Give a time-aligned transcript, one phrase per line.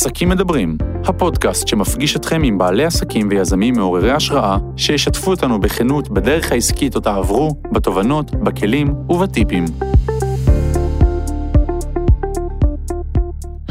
[0.00, 6.52] עסקים מדברים, הפודקאסט שמפגיש אתכם עם בעלי עסקים ויזמים מעוררי השראה, שישתפו אותנו בכנות בדרך
[6.52, 9.64] העסקית אותה עברו, בתובנות, בכלים ובטיפים.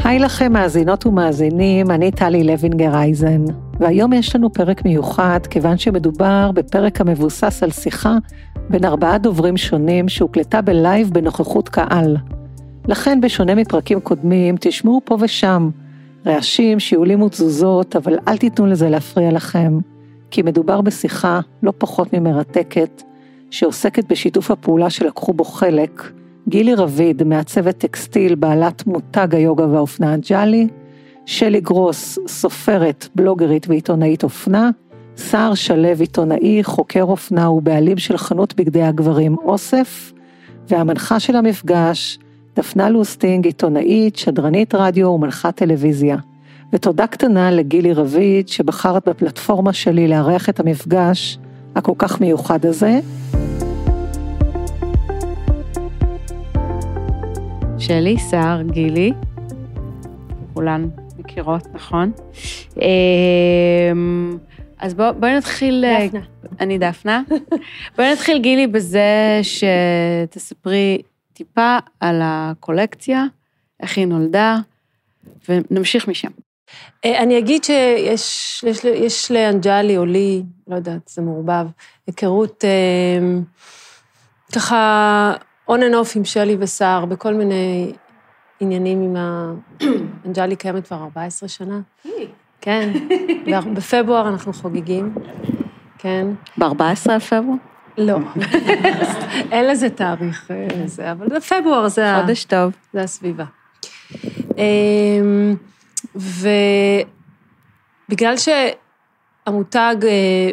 [0.04, 3.44] היי לכם מאזינות ומאזינים, אני טלי לוינגר אייזן,
[3.80, 8.16] והיום יש לנו פרק מיוחד כיוון שמדובר בפרק המבוסס על שיחה
[8.68, 12.16] בין ארבעה דוברים שונים שהוקלטה בלייב בנוכחות קהל.
[12.88, 15.70] לכן בשונה מפרקים קודמים, תשמעו פה ושם
[16.26, 19.78] רעשים, שיעולים ותזוזות, אבל אל תיתנו לזה להפריע לכם,
[20.30, 23.02] כי מדובר בשיחה לא פחות ממרתקת,
[23.50, 26.12] שעוסקת בשיתוף הפעולה שלקחו בו חלק,
[26.48, 30.68] גילי רביד, מעצבת טקסטיל, בעלת מותג היוגה והאופנה הג'אלי,
[31.26, 34.70] שלי גרוס, סופרת, בלוגרית ועיתונאית אופנה,
[35.16, 40.12] סער שלו, עיתונאי, חוקר אופנה ובעלים של חנות בגדי הגברים אוסף,
[40.68, 42.18] והמנחה של המפגש,
[42.56, 46.16] דפנה לוסטינג, עיתונאית, שדרנית רדיו ומנחת טלוויזיה.
[46.72, 51.38] ותודה קטנה לגילי רביד, שבחרת בפלטפורמה שלי לארח את המפגש
[51.76, 53.00] הכל כך מיוחד הזה.
[57.78, 59.12] שלי, סער, גילי,
[60.54, 62.12] כולן מכירות, נכון?
[62.76, 64.38] אמ,
[64.78, 65.84] אז בוא, בואי נתחיל...
[66.06, 66.20] דפנה.
[66.60, 67.22] אני דפנה.
[67.96, 71.02] בואי נתחיל, גילי, בזה שתספרי
[71.40, 73.24] טיפה על הקולקציה,
[73.80, 74.56] איך היא נולדה,
[75.48, 76.28] ונמשיך משם.
[77.04, 81.66] אה, אני אגיד שיש יש, יש לאנג'לי או לי, לא יודעת, זה מעורבב,
[82.06, 83.38] היכרות אה,
[84.54, 85.32] ככה
[85.68, 87.92] און אנ אוף עם שלי וסער בכל מיני
[88.60, 89.52] עניינים עם ה...
[90.26, 91.80] אנג'לי קיימת כבר 14 שנה.
[92.60, 92.92] כן,
[93.74, 95.14] בפברואר אנחנו חוגגים,
[95.98, 96.26] כן.
[96.58, 97.69] ב-14 לפברואר?
[98.00, 98.18] לא,
[99.52, 102.72] אין לזה תאריך, אה, זה, אבל בפברואר זה ה- חודש טוב.
[102.92, 103.44] זה הסביבה.
[104.58, 105.54] אמ,
[108.06, 110.50] ובגלל שהמותג אה,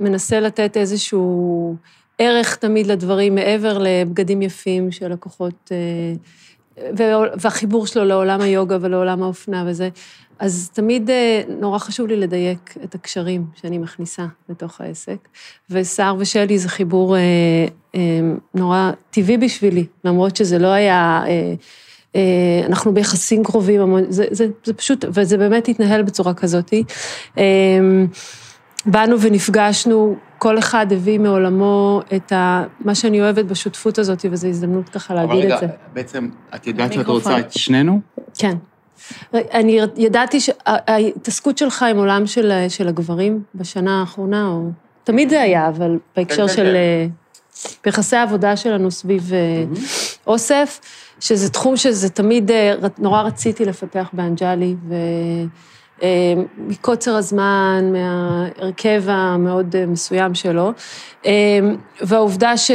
[0.00, 1.76] מנסה לתת איזשהו
[2.18, 5.76] ערך תמיד לדברים מעבר לבגדים יפים של לקוחות, אה,
[7.40, 9.88] והחיבור שלו לעולם היוגה ולעולם האופנה וזה,
[10.38, 15.28] אז תמיד אה, נורא חשוב לי לדייק את הקשרים שאני מכניסה לתוך העסק.
[15.70, 17.20] וסער ושלי זה חיבור אה,
[17.94, 18.00] אה,
[18.54, 21.22] נורא טבעי בשבילי, למרות שזה לא היה...
[21.26, 21.54] אה,
[22.16, 26.72] אה, אנחנו ביחסים קרובים זה, זה, זה פשוט, וזה באמת התנהל בצורה כזאת.
[28.86, 34.88] באנו ונפגשנו, כל אחד הביא מעולמו את ה, מה שאני אוהבת בשותפות הזאת, וזו הזדמנות
[34.88, 35.66] ככה להגיד את זה.
[35.92, 38.00] בעצם, את יודעת שאת רוצה את שנינו?
[38.38, 38.56] כן.
[39.34, 44.70] אני ידעתי שההתעסקות שלך עם עולם של, של הגברים בשנה האחרונה, או...
[45.04, 46.62] תמיד זה היה, אבל בהקשר כן, של...
[46.62, 46.74] כן.
[46.74, 47.06] אה,
[47.84, 49.64] ביחסי העבודה שלנו סביב אה,
[50.26, 50.80] אוסף,
[51.20, 54.74] שזה תחום שזה תמיד אה, נורא רציתי לפתח באנג'לי,
[56.02, 60.72] ומקוצר הזמן, מההרכב המאוד אה, מסוים שלו,
[61.26, 61.32] אה,
[62.00, 62.70] והעובדה ש-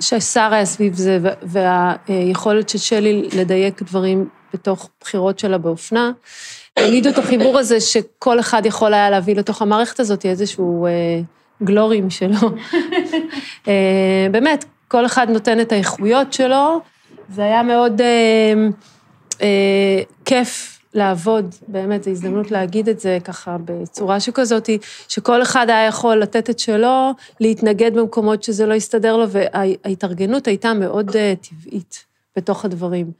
[0.00, 1.32] ששר היה סביב זה, וה-
[2.08, 6.10] והיכולת של שלי לדייק דברים בתוך בחירות שלה באופנה,
[6.76, 10.90] העמידו את החיבור הזה שכל אחד יכול היה להביא לתוך המערכת הזאת איזשהו אה,
[11.62, 12.38] גלורים שלו.
[13.68, 16.80] אה, באמת, כל אחד נותן את האיכויות שלו,
[17.28, 18.54] זה היה מאוד אה,
[19.42, 24.70] אה, כיף לעבוד, באמת, זו הזדמנות להגיד את זה ככה בצורה שכזאת,
[25.08, 27.10] שכל אחד היה יכול לתת את שלו,
[27.40, 32.04] להתנגד במקומות שזה לא הסתדר לו, וההתארגנות הייתה מאוד אה, טבעית
[32.36, 33.12] בתוך הדברים.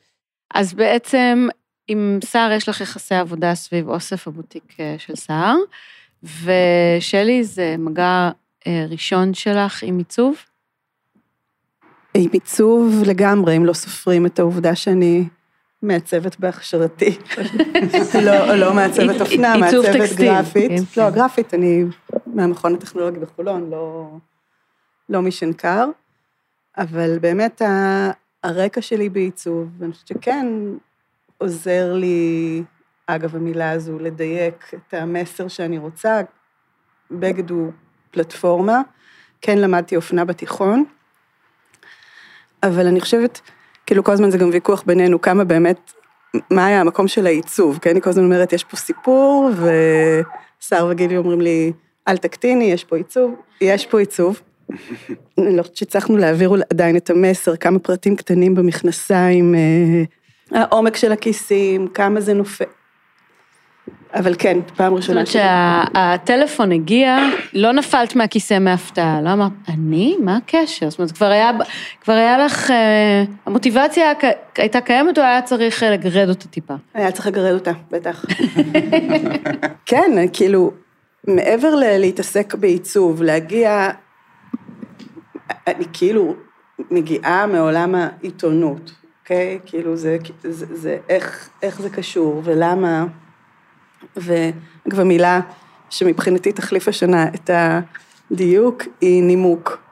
[0.54, 1.48] אז בעצם,
[1.88, 5.56] עם סער יש לך יחסי עבודה סביב אוסף הבוטיק אה, של סער,
[6.22, 8.30] ושלי זה מגע
[8.66, 10.36] אה, ראשון שלך עם עיצוב?
[12.14, 15.24] עם עיצוב לגמרי, אם לא סופרים את העובדה שאני
[15.82, 17.19] מעצבת בהכשרתי.
[18.26, 20.70] לא, לא מעצבת אופנה, מעצבת גרפית.
[20.70, 21.15] כן, לא, כן.
[21.15, 21.84] גרפית, אני
[22.26, 24.10] מהמכון הטכנולוגי בחולון, לא,
[25.09, 25.88] לא משנקר.
[26.78, 27.62] אבל באמת
[28.43, 30.47] הרקע שלי בעיצוב, ואני חושבת שכן
[31.38, 32.62] עוזר לי,
[33.06, 36.20] אגב המילה הזו, לדייק את המסר שאני רוצה.
[37.11, 37.73] בגד הוא
[38.11, 38.81] פלטפורמה,
[39.40, 40.85] כן למדתי אופנה בתיכון,
[42.62, 43.40] אבל אני חושבת,
[43.87, 45.93] כאילו כל הזמן זה גם ויכוח בינינו, כמה באמת,
[46.50, 47.90] מה היה המקום של העיצוב, כן?
[47.90, 51.73] אני כל הזמן אומרת, יש פה סיפור, ושר וגילי אומרים לי,
[52.08, 54.40] אל תקטיני, יש פה עיצוב, יש פה עיצוב.
[55.38, 61.12] אני לא חושבת שהצלחנו להעביר עדיין את המסר, כמה פרטים קטנים במכנסיים, אה, העומק של
[61.12, 62.64] הכיסים, כמה זה נופל.
[64.14, 67.19] אבל כן, פעם זאת ראשונה אומרת שהטלפון הגיע,
[67.52, 70.17] לא נפלת מהכיסא מהפתעה, לא אמרת, אני?
[70.20, 70.90] מה הקשר?
[70.90, 71.50] זאת אומרת, כבר היה,
[72.00, 74.12] כבר היה לך, אה, המוטיבציה
[74.58, 76.75] הייתה קיימת או היה צריך אה, לגרד אותה טיפה?
[76.94, 78.25] היה צריך לגרד אותה, בטח.
[79.87, 80.70] כן, כאילו,
[81.26, 83.90] מעבר ללהתעסק בעיצוב, להגיע,
[85.67, 86.35] אני כאילו
[86.90, 88.93] מגיעה מעולם העיתונות,
[89.23, 89.58] אוקיי?
[89.67, 93.05] כאילו זה, זה, זה איך, איך זה קשור ולמה,
[94.16, 95.40] וכבר מילה
[95.90, 97.50] שמבחינתי תחליף השנה את
[98.31, 99.82] הדיוק היא נימוק.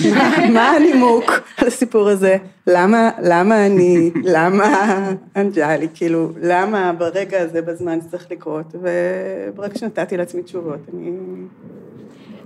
[0.54, 2.36] מה, הנימוק על הסיפור הזה?
[2.66, 4.98] למה, למה אני, למה
[5.36, 8.74] אנג'לי, כאילו, למה ברגע הזה בזמן זה צריך לקרות?
[8.74, 11.10] וברגע שנתתי לעצמי תשובות, אני,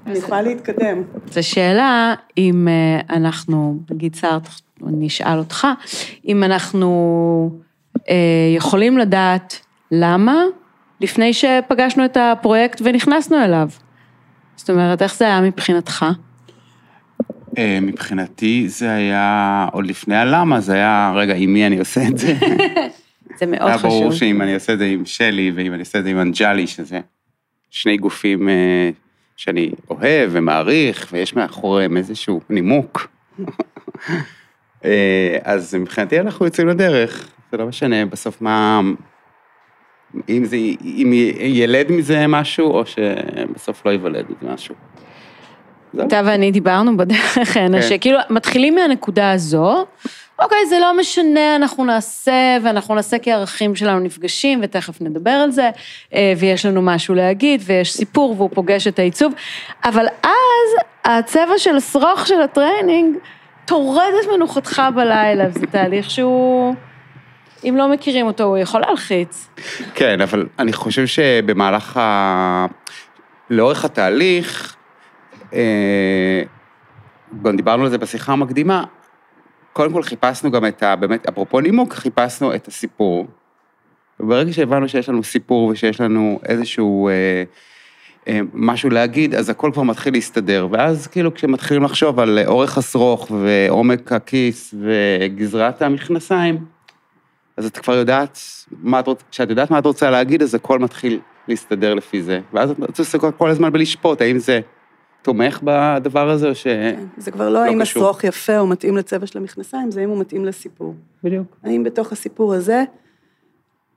[0.06, 1.02] אני יכולה להתקדם.
[1.30, 4.38] זו שאלה אם אה, אנחנו, נגיד סער,
[4.86, 5.66] אני אשאל אותך,
[6.28, 7.50] אם אנחנו
[8.08, 8.14] אה,
[8.56, 9.60] יכולים לדעת
[9.90, 10.42] למה
[11.02, 13.68] לפני שפגשנו את הפרויקט ונכנסנו אליו.
[14.56, 16.06] זאת אומרת, איך זה היה מבחינתך?
[17.58, 22.18] אה, מבחינתי זה היה, עוד לפני הלמה, זה היה, רגע, עם מי אני עושה את
[22.18, 22.34] זה?
[23.38, 24.18] זה מאוד היה ברור חשוב.
[24.18, 27.00] שאם אני עושה את זה עם שלי, ואם אני עושה את זה עם אנג'לי, שזה
[27.70, 28.90] שני גופים אה,
[29.36, 33.08] שאני אוהב ומעריך, ויש מאחוריהם איזשהו נימוק.
[34.84, 38.80] אה, אז מבחינתי אנחנו יוצאים לדרך, זה לא משנה בסוף מה...
[40.28, 44.74] אם זה, אם ייוולד מזה משהו, או שבסוף לא ייוולד מזה משהו.
[46.00, 47.82] אתה ואני דיברנו בדרך כן.
[47.82, 49.86] שכאילו מתחילים מהנקודה הזו,
[50.42, 55.50] אוקיי, זה לא משנה, אנחנו נעשה, ואנחנו נעשה כי הערכים שלנו נפגשים, ותכף נדבר על
[55.50, 55.70] זה,
[56.14, 59.32] אה, ויש לנו משהו להגיד, ויש סיפור, והוא פוגש את העיצוב,
[59.84, 63.16] אבל אז הצבע של השרוך של הטריינינג
[63.64, 66.74] טורד את מנוחתך בלילה, וזה תהליך שהוא,
[67.64, 69.48] אם לא מכירים אותו, הוא יכול להלחיץ.
[69.94, 72.66] כן, אבל אני חושב שבמהלך ה...
[73.50, 74.76] לאורך התהליך,
[75.54, 76.42] אה,
[77.42, 78.84] גם דיברנו על זה בשיחה המקדימה,
[79.72, 80.96] קודם כל חיפשנו גם את ה...
[80.96, 83.26] באמת, אפרופו נימוק, חיפשנו את הסיפור.
[84.20, 87.42] וברגע שהבנו שיש לנו סיפור ושיש לנו איזשהו אה,
[88.28, 90.68] אה, משהו להגיד, אז הכל כבר מתחיל להסתדר.
[90.70, 96.58] ואז כאילו כשמתחילים לחשוב על אורך השרוך ועומק הכיס וגזרת המכנסיים,
[97.56, 98.38] אז את כבר יודעת
[98.70, 102.40] מה את רוצה, כשאת יודעת מה את רוצה להגיד, אז הכל מתחיל להסתדר לפי זה.
[102.52, 104.60] ואז את עושה כל הזמן בלשפוט, האם זה
[105.22, 106.66] תומך בדבר הזה או ש...
[107.16, 108.02] זה כבר לא לא האם קשור.
[108.02, 110.94] השרוך יפה או מתאים לצבע של המכנסיים, זה האם הוא מתאים לסיפור.
[111.24, 111.56] בדיוק.
[111.64, 112.84] האם בתוך הסיפור הזה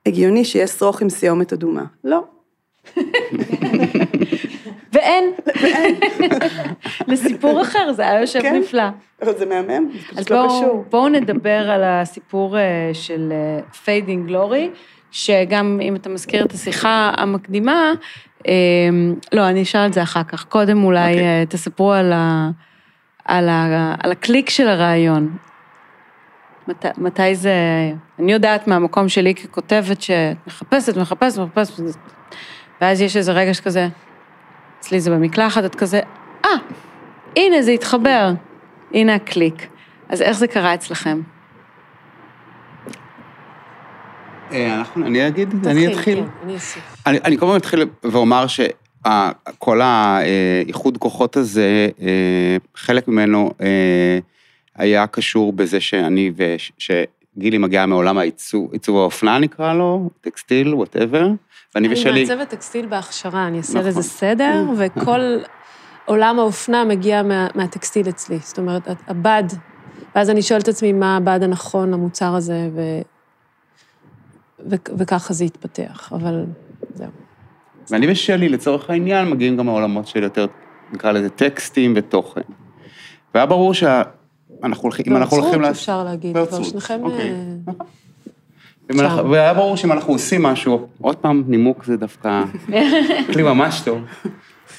[0.05, 1.83] הגיוני שיהיה שרוך עם סיומת אדומה?
[2.03, 2.23] לא.
[4.95, 5.33] ואין.
[7.07, 8.55] לסיפור אחר, זה היה יושב כן.
[8.55, 8.83] נפלא.
[9.21, 10.85] אבל זה מהמם, זה אז פשוט לא בואו, קשור.
[10.89, 13.33] בואו נדבר על הסיפור אה, של
[13.83, 14.69] fading glory,
[15.11, 17.93] שגם אם אתה מזכיר את השיחה המקדימה,
[18.47, 18.53] אה,
[19.33, 20.43] לא, אני אשאל את זה אחר כך.
[20.43, 21.39] קודם אולי אוקיי.
[21.39, 22.49] אה, תספרו על, ה,
[23.25, 25.37] על, ה, על הקליק של הרעיון.
[26.67, 27.53] מת, מתי זה...
[28.19, 31.83] אני יודעת מהמקום שלי ככותבת שמחפשת, מחפשת, מחפשת,
[32.81, 33.87] ואז יש איזה רגע שכזה,
[34.85, 35.99] אצלי זה במקלחת, את כזה,
[36.45, 36.49] אה,
[37.35, 38.31] הנה זה התחבר,
[38.93, 39.67] הנה הקליק.
[40.09, 41.21] אז איך זה קרה אצלכם?
[44.51, 46.17] אה, אנחנו, אני אגיד, תתחיל, אני אתחיל.
[46.17, 46.95] כן, אני אוסיף.
[47.05, 54.19] אני, אני כל אתחיל ואומר שכל האיחוד כוחות הזה, אה, חלק ממנו אה,
[54.75, 56.71] היה קשור בזה שאני וש...
[56.77, 61.27] שגילי מגיעה מעולם העיצוב, עיצוב האופנה נקרא לו, טקסטיל, whatever,
[61.75, 62.21] אני ושלי...
[62.21, 63.87] מעצבת טקסטיל בהכשרה, אני אעשה נכון.
[63.89, 65.19] לזה סדר, וכל
[66.05, 68.37] עולם האופנה מגיע מה, מהטקסטיל אצלי.
[68.41, 69.43] זאת אומרת, הבד,
[70.15, 72.81] ואז אני שואלת את עצמי מה הבד הנכון למוצר הזה, ו...
[74.69, 74.75] ו...
[74.97, 76.45] וככה זה התפתח, אבל
[76.93, 77.07] זהו.
[77.89, 80.45] ואני ושלי, לצורך העניין, מגיעים גם מעולמות של יותר,
[80.93, 82.41] נקרא לזה טקסטים ותוכן.
[83.33, 85.53] והיה ברור שאנחנו הולכים, אם אנחנו הולכים...
[85.61, 86.99] באוצרות אפשר להגיד, כבר שניכם...
[87.03, 87.19] אוקיי.
[87.19, 87.85] אה, אם אנחנו- שם.
[89.29, 92.43] והיה ברור שאם אנחנו עושים משהו, עוד פעם, נימוק זה דווקא
[93.33, 94.01] כלי ממש טוב.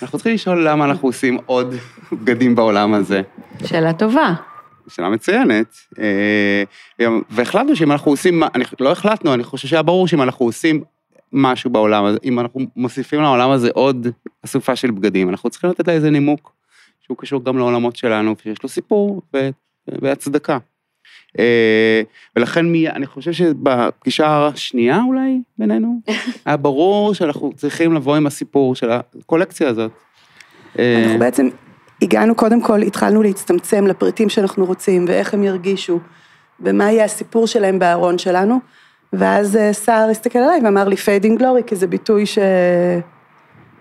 [0.03, 1.75] אנחנו צריכים לשאול למה אנחנו עושים עוד
[2.13, 3.23] בגדים בעולם הזה.
[3.65, 4.35] שאלה טובה.
[4.89, 5.77] שאלה מצוינת.
[5.99, 8.43] אה, והחלטנו שאם אנחנו עושים,
[8.81, 10.83] לא החלטנו, אני חושב שהיה ברור שאם אנחנו עושים
[11.33, 14.07] משהו בעולם הזה, אם אנחנו מוסיפים לעולם הזה עוד
[14.45, 16.53] אסופה של בגדים, אנחנו צריכים לתת לה איזה נימוק,
[17.01, 19.23] שהוא קשור גם לעולמות שלנו, שיש לו סיפור
[19.89, 20.59] והצדקה.
[21.39, 22.03] אה,
[22.37, 26.01] ולכן מי, אני חושב שבפגישה השנייה אולי בינינו,
[26.47, 29.91] היה ברור שאנחנו צריכים לבוא עם הסיפור של הקולקציה הזאת.
[30.79, 31.49] אה, אנחנו בעצם
[32.03, 35.99] הגענו, קודם כל התחלנו להצטמצם לפריטים שאנחנו רוצים ואיך הם ירגישו
[36.61, 38.59] ומה יהיה הסיפור שלהם בארון שלנו,
[39.13, 42.39] ואז אה, סער הסתכל עליי ואמר לי fading glory, כי זה ביטוי ש...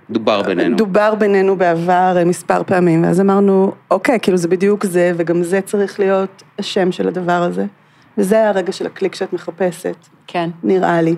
[0.09, 0.77] דובר בינינו.
[0.77, 5.61] דובר בינינו בעבר אה, מספר פעמים, ואז אמרנו, אוקיי, כאילו זה בדיוק זה, וגם זה
[5.61, 7.65] צריך להיות השם של הדבר הזה.
[8.17, 9.95] וזה היה הרגע של הקליק שאת מחפשת,
[10.27, 10.49] כן.
[10.63, 11.15] נראה לי.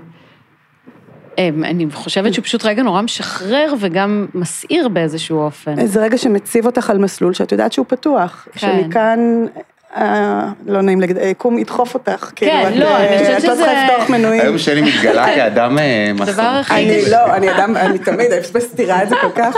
[1.38, 5.86] אמ, אני חושבת שהוא פשוט רגע נורא משחרר וגם מסעיר באיזשהו אופן.
[5.86, 8.48] זה רגע שמציב אותך על מסלול שאת יודעת שהוא פתוח.
[8.52, 8.60] כן.
[8.60, 9.46] שמכאן,
[10.66, 12.32] לא נעים להגיד, היקום ידחוף אותך.
[12.36, 14.42] כאילו, כן, את, לא, אה, אני חושבת את לא צריכה לפתוח מנויים.
[14.42, 16.46] היום שלי מתגלה כאדם אה, הדבר מסור.
[16.46, 17.12] הכי אני.
[17.12, 19.56] לא, אני אדם, אני תמיד, אני פשוט מסתירה את זה כל כך,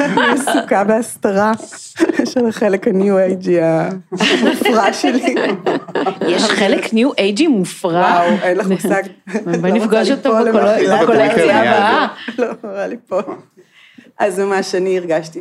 [0.00, 1.52] אני עסוקה בהסתרה
[2.32, 5.34] של החלק הניו-אייג'י המופרע שלי.
[6.28, 8.00] יש חלק ניו אייג'י מופרע.
[8.00, 9.02] וואו, אין לך מושג.
[9.44, 10.34] בואי לא נפגוש אותו
[11.02, 11.60] בקולקציה המידע.
[11.60, 12.06] הבאה.
[12.38, 13.20] לא, אמרה לי פה.
[14.18, 15.40] אז ממש אני הרגשתי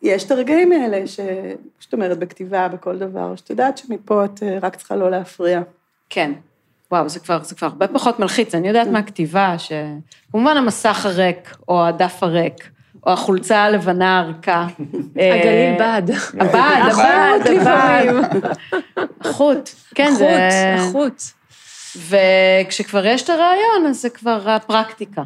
[0.00, 4.76] שיש את הרגעים האלה, שפשוט אומרת בכתיבה, בכל דבר, שאת יודעת שמפה את אה, רק
[4.76, 5.60] צריכה לא להפריע.
[6.10, 6.32] כן.
[6.90, 8.54] וואו, זה כבר, זה כבר הרבה פחות מלחיץ.
[8.54, 12.70] אני יודעת מהכתיבה שכמובן המסך הריק, או הדף הריק,
[13.06, 14.66] או החולצה הלבנה הריקה.
[15.16, 16.10] הגליל אה, בד.
[16.40, 18.50] הבד, הבד, הבד.
[19.20, 20.48] החוט, כן, זה...
[20.78, 21.22] החוט.
[21.96, 25.22] וכשכבר יש את הרעיון, אז זה כבר הפרקטיקה.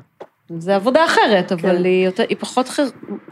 [0.49, 1.85] זה עבודה אחרת, אבל כן.
[1.85, 2.87] היא, יותר, היא פחות חר...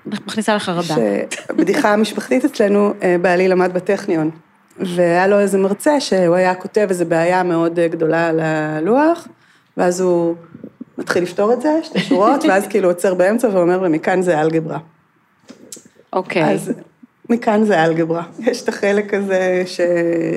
[0.07, 0.95] מכניסה לחרדה.
[1.31, 4.31] שבדיחה המשפחתית אצלנו, אה, בעלי למד בטכניון,
[4.79, 9.29] והיה לו איזה מרצה שהוא היה כותב איזו בעיה מאוד אה, גדולה על הלוח,
[9.77, 10.35] ואז הוא
[10.99, 14.79] מתחיל לפתור את זה, שתי שורות, ואז כאילו עוצר באמצע ואומר, ומכאן זה אלגברה.
[16.13, 16.45] אוקיי.
[16.45, 16.73] אז
[17.31, 18.23] מכאן זה אלגברה.
[18.39, 19.81] יש את החלק הזה, ש...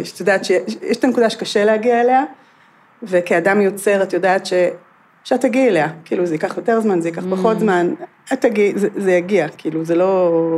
[0.03, 2.23] שאת יודעת שיש את הנקודה שקשה להגיע אליה,
[3.03, 4.53] וכאדם יוצר את יודעת ש...
[5.25, 5.89] שאת תגיעי אליה.
[6.05, 7.93] כאילו, זה ייקח יותר זמן, זה ייקח פחות זמן,
[8.33, 10.55] את תגיעי, זה, זה יגיע, כאילו, זה לא...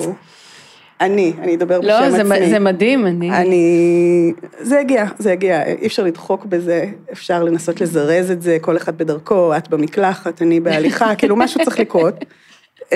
[1.01, 2.17] אני, אני אדבר בשם לא, עצמי.
[2.17, 3.31] זה, מ- זה מדהים, אני...
[3.31, 4.33] אני...
[4.59, 8.97] זה יגיע, זה יגיע, אי אפשר לדחוק בזה, אפשר לנסות לזרז את זה, כל אחד
[8.97, 12.15] בדרכו, את במקלחת, אני בהליכה, כאילו משהו צריך לקרות,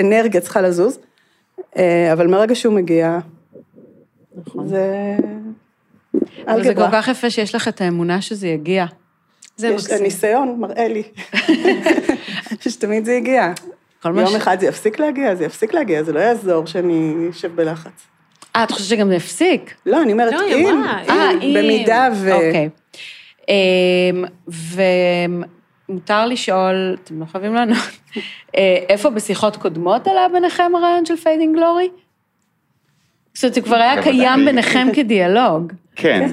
[0.00, 0.98] אנרגיה צריכה לזוז,
[1.76, 3.18] אה, אבל מרגע שהוא מגיע,
[4.64, 5.16] זה...
[6.46, 6.90] אבל זה אלגברה.
[6.90, 8.86] כל כך יפה שיש לך את האמונה שזה יגיע.
[9.62, 9.96] זה יש, מקסים.
[9.96, 11.02] הניסיון מראה לי
[12.68, 13.12] שתמיד זה
[14.04, 17.56] מה יום ש- אחד זה יפסיק להגיע, זה יפסיק להגיע, זה לא יעזור שאני אשב
[17.56, 18.06] בלחץ.
[18.56, 19.74] אה, את חושבת שגם זה הפסיק?
[19.86, 22.32] לא, אני אומרת, לא, אם, אמרה, אה, אם, במידה ו...
[22.32, 22.68] אוקיי.
[23.48, 24.24] אמ,
[25.88, 27.78] ומותר לשאול, אתם לא חייבים לענות,
[28.56, 31.88] אה, איפה בשיחות קודמות עלה ביניכם הרעיון של fading glory?
[33.34, 34.02] זאת אומרת, זה כבר היה.
[34.02, 35.72] קיים ביניכם כדיאלוג.
[35.96, 36.30] כן.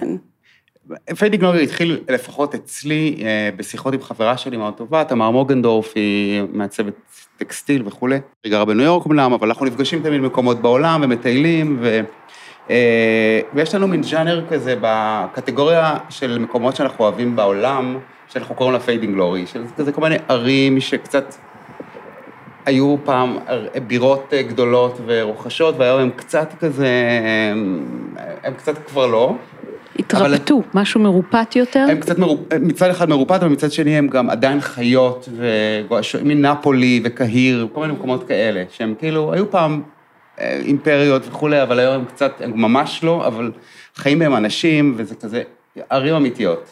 [1.17, 6.43] fading glory התחיל לפחות אצלי אה, בשיחות עם חברה שלי מאוד טובה, תמר מוגנדורף, היא
[6.53, 6.93] מעצבת
[7.37, 8.19] טקסטיל וכולי.
[8.43, 12.01] היא גרה בניו יורק אמנם, אבל אנחנו נפגשים תמיד במקומות בעולם ומטיילים, ו...
[12.69, 18.79] אה, ויש לנו מין ז'אנר כזה בקטגוריה של מקומות שאנחנו אוהבים בעולם, שאנחנו קוראים לה
[18.79, 21.35] fading glory, של כזה כל מיני ערים שקצת
[22.65, 23.37] היו פעם
[23.87, 26.89] בירות גדולות ורוכשות, והיום הם קצת כזה,
[28.43, 29.35] הם קצת כבר לא.
[29.99, 31.85] התרפטו, משהו מרופט יותר?
[31.91, 32.53] הם קצת, מרופ...
[32.61, 35.29] מצד אחד מרופט, אבל מצד שני הם גם עדיין חיות,
[36.23, 39.81] נפולי וקהיר, כל מיני מקומות כאלה, שהם כאילו, היו פעם
[40.39, 43.51] אה, אימפריות וכולי, אבל היום הם קצת, הם ממש לא, אבל
[43.95, 45.41] חיים בהם אנשים, וזה כזה
[45.89, 46.69] ערים אמיתיות.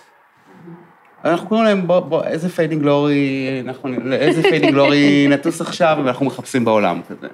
[1.25, 6.25] אנחנו קוראים להם, בוא, בוא, איזה fading glory, אנחנו, איזה fading glory נטוס עכשיו, ואנחנו
[6.25, 7.27] מחפשים בעולם כזה.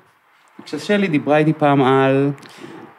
[0.65, 2.31] כששלי דיברה איתי פעם על...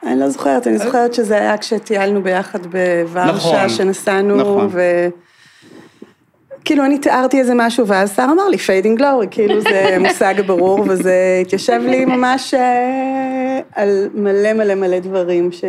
[0.06, 4.68] אני לא זוכרת, אני זוכרת שזה היה כשטיילנו ביחד בוורשה, נכון, שנסענו, נכון.
[4.70, 5.08] ו...
[6.64, 10.80] כאילו, אני תיארתי איזה משהו, ואז סהר אמר לי, fading glory, כאילו זה מושג ברור,
[10.88, 15.64] וזה התיישב לי ממש אה, על מלא מלא מלא דברים, ש...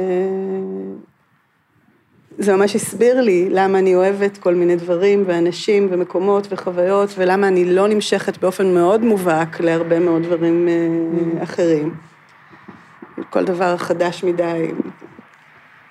[2.37, 7.65] זה ממש הסביר לי למה אני אוהבת כל מיני דברים, ואנשים, ומקומות, וחוויות, ולמה אני
[7.65, 11.93] לא נמשכת באופן מאוד מובהק להרבה מאוד דברים אה, אחרים.
[13.29, 14.71] כל דבר חדש מדי.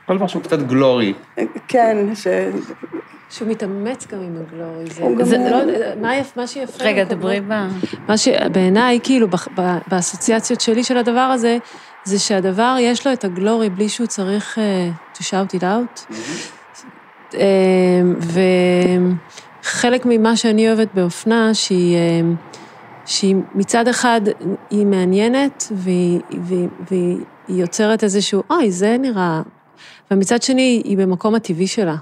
[0.07, 1.15] כל דבר שהוא קצת גלורי.
[1.69, 2.27] כן, ש...
[3.31, 4.87] שהוא מתאמץ גם עם הגלורי.
[4.91, 5.59] זה, גם- זה לא,
[6.01, 6.85] מה, יפ, מה שיפה...
[6.85, 7.53] רגע, דברי ב...
[8.09, 11.59] מה שבעיניי, כאילו, בח- ב- באסוציאציות שלי של הדבר הזה,
[12.05, 16.15] זה שהדבר, יש לו את הגלורי בלי שהוא צריך uh, to shout it out.
[17.33, 17.37] Um,
[19.65, 22.54] וחלק ממה שאני אוהבת באופנה, שהיא, um,
[23.07, 24.21] שהיא מצד אחד,
[24.71, 27.19] היא מעניינת, והיא, והיא, והיא
[27.49, 29.43] יוצרת איזשהו, אוי, זה נראה...
[30.11, 31.97] ומצד שני, היא במקום הטבעי שלה.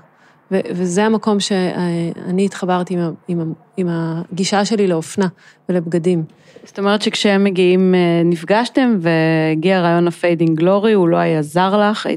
[0.53, 5.27] ו- וזה המקום שאני התחברתי עם, עם, עם הגישה שלי לאופנה
[5.69, 6.25] ולבגדים.
[6.65, 11.91] זאת אומרת שכשהם מגיעים, אה, נפגשתם והגיע רעיון ה fading glory, הוא לא היה זר
[11.91, 12.09] לך,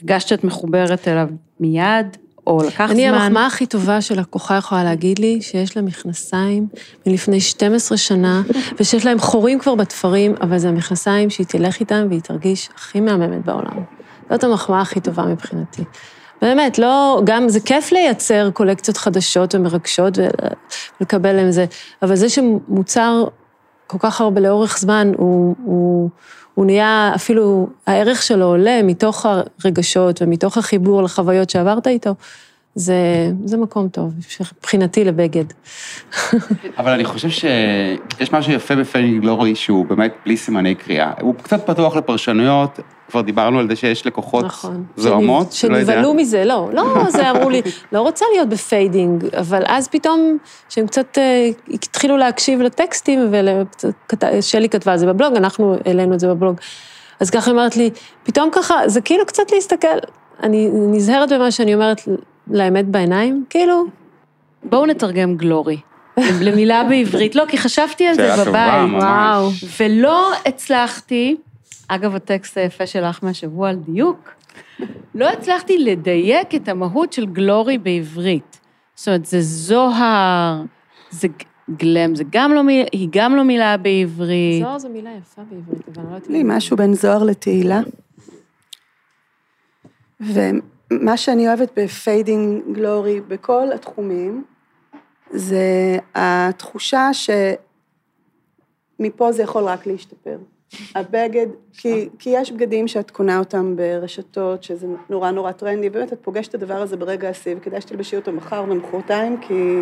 [0.00, 1.28] הרגשת שאת מחוברת אליו
[1.60, 2.16] מיד,
[2.46, 3.18] או לקח אני זמן.
[3.18, 6.66] המחמאה הכי טובה שלקוחה יכולה להגיד לי, שיש לה מכנסיים
[7.06, 8.42] מלפני 12 שנה,
[8.80, 13.44] ושיש להם חורים כבר בתפרים, אבל זה המכנסיים שהיא תלך איתם והיא תרגיש הכי מהממת
[13.44, 13.82] בעולם.
[14.30, 15.82] זאת המחמאה הכי טובה מבחינתי.
[16.42, 20.18] באמת, לא, גם זה כיף לייצר קולקציות חדשות ומרגשות
[21.00, 21.66] ולקבל להם זה,
[22.02, 23.24] אבל זה שמוצר
[23.86, 26.10] כל כך הרבה לאורך זמן, הוא, הוא,
[26.54, 29.26] הוא נהיה, אפילו הערך שלו עולה מתוך
[29.64, 32.14] הרגשות ומתוך החיבור לחוויות שעברת איתו,
[32.74, 32.94] זה,
[33.44, 34.12] זה מקום טוב,
[34.58, 35.44] מבחינתי לבגד.
[36.78, 41.12] אבל אני חושב שיש משהו יפה ב fading glory שהוא באמת בלי סימני קריאה.
[41.20, 42.78] הוא קצת פתוח לפרשנויות,
[43.08, 44.84] כבר דיברנו על זה שיש לקוחות נכון.
[44.96, 45.78] זוהמות, שנ- לא.
[45.78, 46.84] שנבהלו מזה, לא, לא,
[47.16, 47.62] זה אמרו לי,
[47.92, 50.38] לא רוצה להיות ב fading, אבל אז פתאום,
[50.68, 53.30] שהם קצת אה, התחילו להקשיב לטקסטים,
[54.38, 56.56] ושלי כתבה על זה בבלוג, אנחנו העלינו את זה בבלוג,
[57.20, 57.90] אז ככה היא אומרת לי,
[58.22, 59.98] פתאום ככה, זה כאילו קצת להסתכל,
[60.42, 62.00] אני נזהרת במה שאני אומרת
[62.50, 63.84] לאמת בעיניים, כאילו,
[64.64, 65.80] בואו נתרגם glory.
[66.46, 68.92] למילה בעברית, לא, כי חשבתי על זה שאלה טובה, בבית.
[68.92, 69.02] ממש.
[69.02, 69.50] וואו.
[69.80, 71.36] ולא הצלחתי,
[71.88, 74.30] אגב, הטקסט היפה שלך מהשבוע על דיוק,
[75.14, 78.60] לא הצלחתי לדייק את המהות של glory בעברית.
[78.94, 80.62] זאת אומרת, זה זוהר,
[81.10, 81.28] זה
[81.70, 84.62] גלם, זה גם לא מילה, היא גם לא מילה בעברית.
[84.62, 86.30] זוהר זו מילה יפה בעברית, אבל אני לא יודעת...
[86.30, 87.80] לי משהו בין זוהר לתהילה.
[91.00, 94.44] ומה שאני אוהבת ב fading glory בכל התחומים,
[95.30, 97.10] זה התחושה
[99.00, 100.38] שמפה זה יכול רק להשתפר.
[100.94, 106.18] הבגד, כי, כי יש בגדים שאת קונה אותם ברשתות, שזה נורא נורא טרנדי, באמת את
[106.22, 109.80] פוגשת את הדבר הזה ברגע השיא, וכדאי שתלבשי אותו מחר ומחרתיים, כי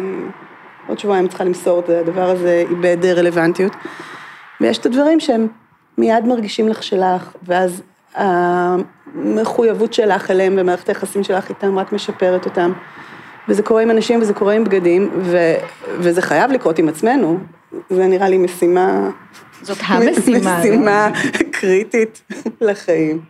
[0.89, 3.73] עוד שבועיים צריכה למסור את הדבר הזה איבד רלוונטיות.
[4.61, 5.49] ויש את הדברים שהם
[5.99, 7.83] מיד מרגישים לך שלך, ואז
[9.15, 12.73] המחויבות שלך אליהם ומערכת היחסים שלך איתם רק משפרת אותם.
[13.49, 15.55] וזה קורה עם אנשים וזה קורה עם בגדים, ו,
[15.99, 17.39] וזה חייב לקרות עם עצמנו.
[17.91, 19.11] זה נראה לי משימה...
[19.63, 20.59] זאת המשימה.
[20.61, 21.11] משימה
[21.51, 22.23] קריטית
[22.61, 23.21] לחיים.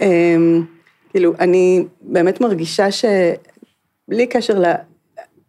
[0.00, 0.64] אמ,
[1.10, 4.64] כאילו, אני באמת מרגישה שבלי קשר ל...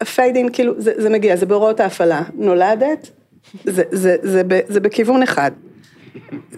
[0.01, 2.21] ה fading, כאילו, זה, זה מגיע, זה בהוראות ההפעלה.
[2.35, 3.09] נולדת,
[3.63, 5.51] זה, זה, זה, ב- זה בכיוון אחד.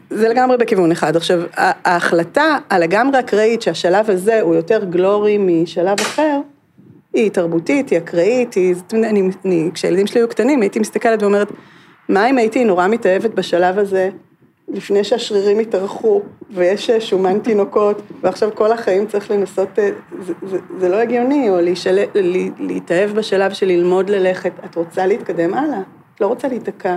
[0.09, 1.15] זה לגמרי בכיוון אחד.
[1.15, 6.39] עכשיו, ההחלטה הלגמרי אקראית שהשלב הזה הוא יותר glory משלב אחר,
[7.13, 8.75] היא תרבותית, היא אקראית, היא...
[8.93, 11.51] אני, אני, כשהילדים שלי היו קטנים, הייתי מסתכלת ואומרת,
[12.09, 14.09] מה אם הייתי נורא מתאהבת בשלב הזה,
[14.67, 19.89] לפני שהשרירים התארכו, ויש שומן תינוקות, ועכשיו כל החיים צריך לנסות, אה,
[20.19, 22.03] זה, זה, זה לא הגיוני, או להישל, לה,
[22.59, 25.79] להתאהב בשלב של ללמוד ללכת, את רוצה להתקדם הלאה,
[26.15, 26.95] את לא רוצה להיתקע.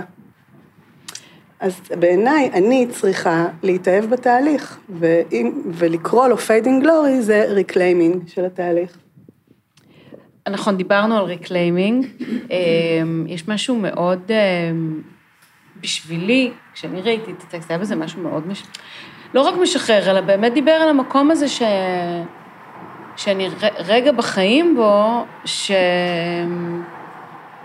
[1.59, 8.97] אז בעיניי, אני צריכה להתאהב בתהליך, ואם, ולקרוא לו fading glory זה reclaiming של התהליך.
[10.49, 12.07] נכון, דיברנו על reclaiming.
[13.27, 15.01] יש משהו מאוד, אמ,
[15.81, 18.63] בשבילי, כשאני ראיתי את הטקסט, היה בזה משהו מאוד מש...
[19.33, 21.61] לא רק משחרר, אלא באמת דיבר על המקום הזה ש...
[23.15, 25.71] שאני רגע בחיים בו, ש...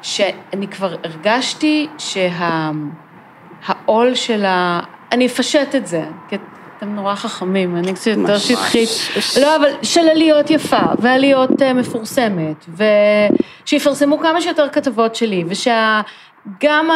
[0.02, 1.88] שאני כבר הרגשתי
[3.86, 4.80] שהעול של ה...
[5.12, 6.36] אני אפשט את זה, כי
[6.78, 8.38] אתם נורא חכמים, אני קצת יותר.
[8.38, 8.88] שטחית.
[9.40, 12.66] לא, אבל של עליות יפה, ועליות אה, מפורסמת,
[13.64, 16.90] ושיפרסמו כמה שיותר כתבות שלי, ושגם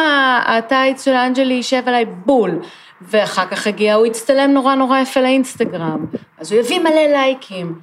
[0.45, 2.59] הטייץ של אנג'לי יישב עליי בול,
[3.01, 6.05] ואחר כך הגיע, הוא הצטלם נורא נורא יפה לאינסטגרם,
[6.37, 7.79] אז הוא יביא מלא לייקים.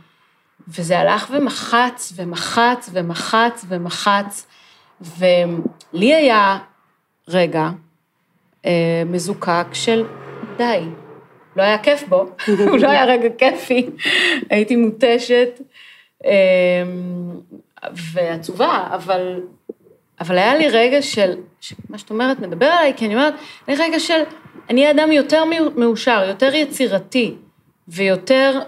[0.68, 4.46] וזה הלך ומחץ, ומחץ, ומחץ, ומחץ,
[5.00, 6.58] ולי היה
[7.28, 7.68] רגע
[9.06, 10.04] מזוקק של
[10.56, 10.80] די,
[11.56, 12.26] לא היה כיף בו,
[12.70, 13.86] הוא לא היה רגע כיפי,
[14.50, 15.60] הייתי מותשת
[16.24, 16.30] אה,
[18.12, 19.40] ועצובה, אבל,
[20.20, 21.36] אבל היה לי רגע של,
[21.90, 23.34] מה שאת אומרת מדבר עליי, כי אני אומרת,
[23.66, 24.22] היה לי רגע של,
[24.70, 25.42] אני אהיה אדם יותר
[25.76, 27.34] מאושר, יותר יצירתי,
[27.88, 28.60] ויותר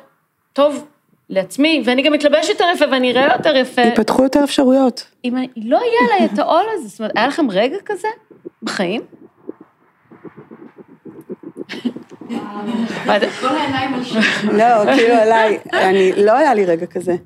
[0.52, 0.86] טוב
[1.30, 3.82] לעצמי, ואני גם מתלבשת יותר יפה ואני אראה יותר יפה.
[3.82, 5.06] ייפתחו יותר אפשרויות.
[5.24, 8.08] אם אני, לא יהיה עליי את העול הזה, זאת אומרת, היה לכם רגע כזה
[8.62, 9.02] בחיים?
[13.06, 13.26] מה זה?
[14.52, 17.16] לא, כאילו עליי, אני, לא היה לי רגע כזה.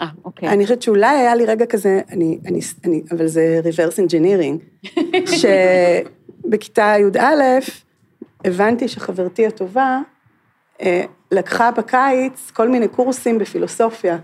[0.00, 0.48] אה, אוקיי.
[0.48, 4.88] אני חושבת שאולי היה לי רגע כזה, אני, אני, אני, אבל זה reverse engineering,
[5.40, 7.42] שבכיתה י"א
[8.44, 9.98] הבנתי שחברתי הטובה
[10.82, 14.18] אה, לקחה בקיץ כל מיני קורסים בפילוסופיה.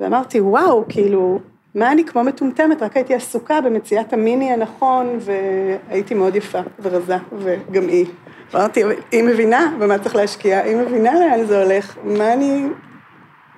[0.00, 1.40] ואמרתי, וואו, כאילו,
[1.74, 7.88] מה אני כמו מטומטמת, רק הייתי עסוקה במציאת המיני הנכון, והייתי מאוד יפה ורזה, וגם
[7.88, 8.06] היא.
[8.54, 8.82] אמרתי,
[9.12, 12.66] היא מבינה במה צריך להשקיע, היא מבינה לאן זה הולך, מה אני,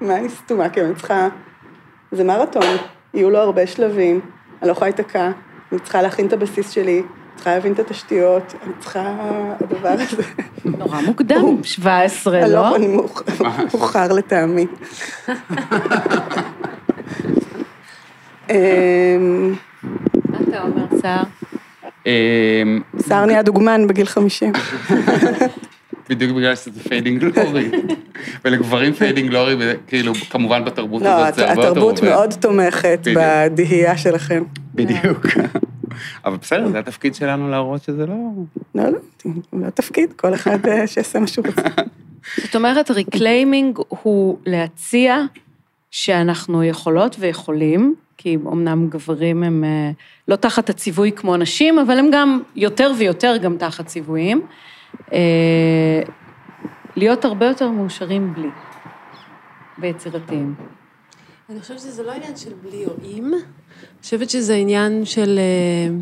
[0.01, 1.29] מה אני סתומה, כאילו, אני צריכה
[2.13, 2.63] זה מרתון,
[3.15, 4.21] יהיו לו הרבה שלבים,
[4.63, 5.31] אני לא יכולה להיתקע,
[5.73, 7.03] אני צריכה להכין את הבסיס שלי,
[7.35, 9.17] צריכה להבין את התשתיות, אני צריכה,
[9.61, 10.23] הדבר הזה.
[10.65, 12.77] נורא מוקדם, 17, אני לא?
[12.77, 13.23] אני מאוח-
[13.75, 14.67] מאוחר לטעמי.
[18.51, 19.55] אמ,
[20.29, 21.23] מה אתה אומר, סהר?
[22.07, 24.53] אמ, סהר נהיה דוגמן בגיל 50.
[26.09, 27.71] בדיוק בגלל שזה fading glory.
[28.45, 32.11] ולגברים fading glory, כאילו, כמובן בתרבות לא, הזאת זה הרבה יותר התרבות עובד.
[32.11, 33.01] מאוד תומכת.
[33.15, 34.45] בדהייה שלכם.
[34.75, 35.27] בדיוק.
[36.25, 38.15] אבל בסדר, זה התפקיד שלנו להראות שזה לא...
[38.75, 38.99] לא, לא,
[39.53, 41.63] לא תפקיד, כל אחד אה, שיעשה מה שהוא רוצה.
[42.45, 45.23] זאת אומרת, reclaiming הוא להציע
[45.91, 49.91] שאנחנו יכולות ויכולים, כי אמנם גברים הם אה,
[50.29, 54.47] לא תחת הציווי כמו נשים, אבל הם גם יותר ויותר גם תחת ציוויים,
[55.13, 56.03] אה,
[56.97, 58.49] להיות הרבה יותר מאושרים בלי,
[59.79, 60.55] ויצירתיים.
[61.51, 65.97] אני חושבת שזה לא עניין של בלי או אם, אני חושבת שזה עניין של אה,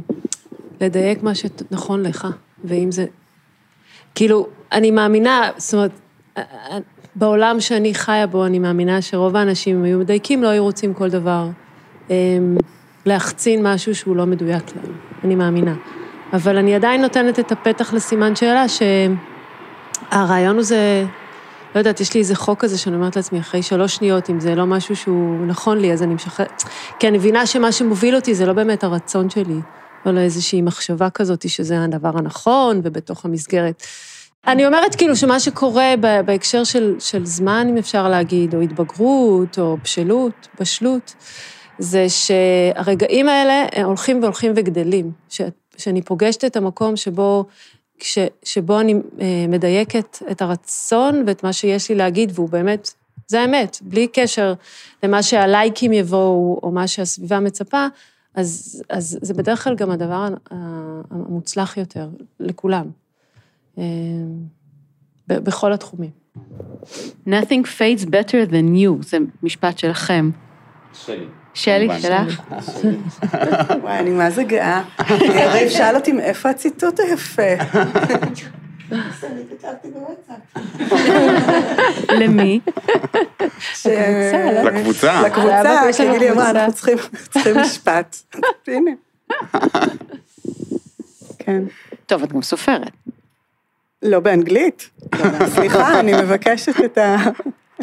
[0.81, 2.27] לדייק מה שנכון לך,
[2.65, 3.07] ואם זה...
[4.15, 5.91] כאילו, אני מאמינה, זאת אומרת,
[7.15, 11.11] בעולם שאני חיה בו, אני מאמינה שרוב האנשים אם היו מדייקים, לא היו רוצים כל
[11.11, 11.49] דבר.
[12.11, 12.17] אה,
[13.07, 14.93] להחצין משהו שהוא לא מדויק להם,
[15.25, 15.75] אני מאמינה.
[16.33, 18.65] אבל אני עדיין נותנת את הפתח לסימן שאלה,
[20.11, 21.05] שהרעיון הוא זה...
[21.75, 24.55] לא יודעת, יש לי איזה חוק כזה שאני אומרת לעצמי, אחרי שלוש שניות, אם זה
[24.55, 26.63] לא משהו שהוא נכון לי, אז אני משחררת.
[26.99, 29.61] כי אני מבינה שמה שמוביל אותי זה לא באמת הרצון שלי,
[30.07, 33.83] או איזושהי מחשבה כזאת שזה הדבר הנכון ובתוך המסגרת.
[34.47, 39.77] אני אומרת כאילו שמה שקורה בהקשר של, של זמן, אם אפשר להגיד, או התבגרות, או
[39.85, 41.15] בשלות, בשלות,
[41.79, 45.13] זה שהרגעים האלה הם הולכים והולכים וגדלים.
[45.29, 45.41] ש,
[45.77, 47.45] שאני פוגשת את המקום שבו
[47.99, 52.91] כש, שבו אני אה, מדייקת את הרצון ואת מה שיש לי להגיד, והוא באמת,
[53.27, 54.55] זה האמת, בלי קשר
[55.03, 57.87] למה שהלייקים יבואו, או מה שהסביבה מצפה,
[58.35, 60.29] אז, אז זה בדרך כלל גם הדבר
[61.11, 62.09] המוצלח יותר
[62.41, 62.87] לכולם,
[63.79, 63.85] אה,
[65.29, 66.11] בכל התחומים.
[67.27, 70.31] Nothing fades better than you, זה משפט שלכם.
[70.93, 71.27] שלי.
[71.55, 71.89] שלי.
[72.01, 72.41] שלך?
[73.83, 74.83] וואי, אני מה זה גאה.
[75.21, 77.43] יריב שאל אותי מאיפה הציטוט היפה.
[82.21, 82.61] למי?
[83.59, 83.87] ש-
[84.65, 85.23] לקבוצה.
[85.23, 86.51] לקבוצה, כי גילי אמרה.
[86.51, 86.99] אנחנו צריכים
[87.33, 88.17] צריכים משפט.
[88.67, 88.91] הנה.
[91.39, 91.63] כן.
[92.07, 92.91] טוב, את גם סופרת.
[94.03, 94.91] לא באנגלית.
[95.47, 97.17] סליחה, אני מבקשת את ה...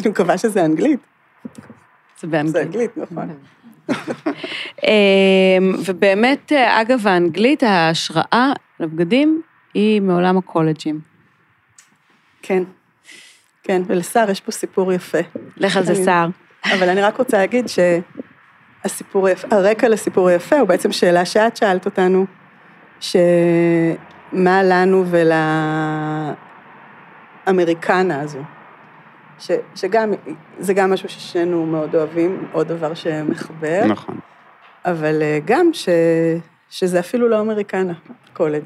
[0.00, 1.00] אני מקווה שזה אנגלית.
[2.20, 2.52] זה באנגלית.
[2.52, 3.28] זה אנגלית, נכון.
[4.86, 9.42] אמ, ובאמת, אגב, האנגלית, ההשראה לבגדים
[9.74, 11.00] היא מעולם הקולג'ים.
[12.42, 12.62] כן.
[13.62, 15.18] כן, ולשר יש פה סיפור יפה.
[15.56, 16.28] לך על זה סער.
[16.64, 17.66] אבל אני רק רוצה להגיד
[18.84, 22.26] שהסיפור היפה, הרקע לסיפור היפה הוא בעצם שאלה שאת שאלת אותנו,
[23.00, 25.04] שמה לנו
[27.46, 28.42] ולאמריקנה הזו.
[29.42, 30.12] ש, שגם,
[30.58, 34.18] זה גם משהו ששנינו מאוד אוהבים, עוד דבר שמחבר, נכון.
[34.84, 35.88] אבל אה, גם ש,
[36.70, 37.92] שזה אפילו לא אמריקנה,
[38.32, 38.64] קולג'.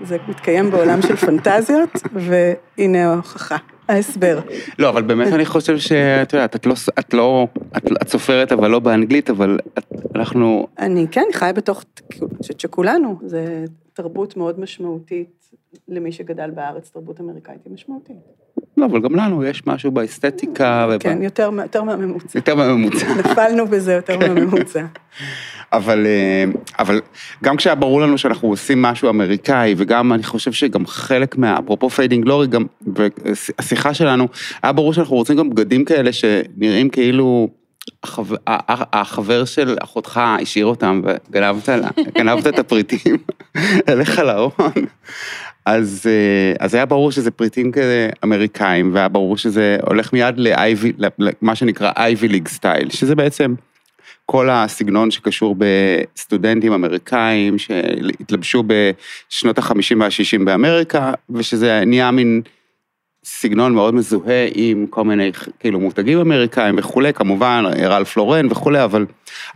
[0.00, 3.56] זה מתקיים בעולם של פנטזיות, והנה ההוכחה,
[3.88, 4.40] ההסבר.
[4.78, 8.70] לא, אבל באמת אני חושב שאת יודעת, את לא, את לא, את, את סופרת אבל
[8.70, 11.84] לא באנגלית, אבל את, אנחנו, אני כן חיה בתוך,
[12.22, 15.50] אני חושבת שכולנו, זה תרבות מאוד משמעותית
[15.88, 18.41] למי שגדל בארץ, תרבות אמריקאית היא משמעותית.
[18.76, 22.38] לא, אבל גם לנו יש משהו באסתטיקה, ובא- כן, יותר, יותר מהממוצע.
[22.38, 23.06] יותר מהממוצע.
[23.24, 24.84] נפלנו בזה יותר מהממוצע.
[25.72, 26.44] אבל, אה,
[26.78, 27.00] אבל
[27.44, 31.90] גם כשהיה ברור לנו שאנחנו עושים משהו אמריקאי, וגם אני חושב שגם חלק מה, אפרופו
[31.90, 32.64] fading glory, גם,
[32.96, 34.28] והשיחה שלנו,
[34.62, 37.48] היה ברור שאנחנו רוצים גם בגדים כאלה שנראים כאילו
[38.02, 38.36] החבר,
[38.92, 43.16] החבר של אחותך השאיר אותם וגנבת לה- את הפריטים
[43.88, 44.52] אליך לארון.
[45.66, 50.49] אז, אה, אז היה ברור שזה פריטים כאלה אמריקאים, והיה ברור שזה הולך מיד ל
[50.49, 50.92] Ivy,
[51.42, 53.54] למה שנקרא Ivy League style, שזה בעצם
[54.26, 62.42] כל הסגנון שקשור בסטודנטים אמריקאים שהתלבשו בשנות החמישים והשישים באמריקה, ושזה נהיה מין
[63.24, 69.06] סגנון מאוד מזוהה עם כל מיני כאילו מותגים אמריקאים וכולי, כמובן רלף לורן וכולי, אבל,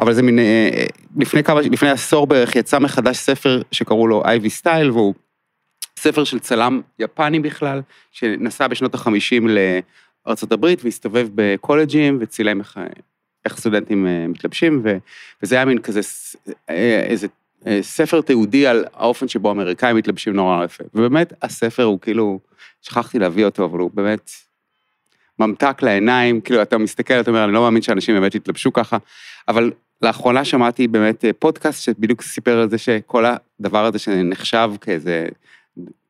[0.01, 4.51] אבל זה מין, אה, לפני כמה, לפני עשור בערך יצא מחדש ספר שקראו לו Ivy
[4.51, 5.15] Style, והוא
[5.99, 7.81] ספר של צלם יפני בכלל,
[8.13, 12.79] שנסע בשנות החמישים לארה"ב והסתובב בקולג'ים וצילם איך,
[13.45, 14.97] איך סטודנטים אה, מתלבשים, ו,
[15.43, 16.01] וזה היה מין כזה,
[16.71, 17.27] אה, איזה
[17.67, 20.85] אה, ספר תיעודי על האופן שבו האמריקאים מתלבשים נורא יפה.
[20.95, 22.39] ובאמת, הספר הוא כאילו,
[22.83, 24.31] שכחתי להביא אותו, אבל הוא באמת
[25.39, 28.97] ממתק לעיניים, כאילו אתה מסתכל, אתה אומר, אני לא מאמין שאנשים באמת יתלבשו ככה,
[29.49, 33.25] אבל לאחרונה שמעתי באמת פודקאסט שבדיוק סיפר על זה שכל
[33.61, 35.27] הדבר הזה שנחשב כאיזה,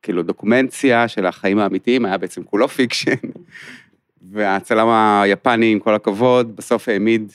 [0.07, 3.11] כאילו דוקומנטציה של החיים האמיתיים, היה בעצם כולו fiction.
[4.31, 7.31] והצלם היפני, עם כל הכבוד, בסוף העמיד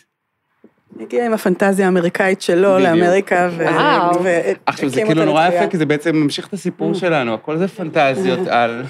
[1.00, 2.88] הגיע עם הפנטזיה האמריקאית שלו בדיוק.
[2.88, 3.62] לאמריקה, ו...
[3.62, 4.20] וואו.
[4.66, 5.48] עכשיו זה כאילו נורא.
[5.48, 8.82] יפה, כי זה בעצם ממשיך את הסיפור שלנו, הכל זה פנטזיות על,